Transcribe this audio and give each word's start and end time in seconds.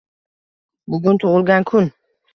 Bugun 0.95 1.23
tug‘ilgan 1.25 1.71
kun 1.73 1.93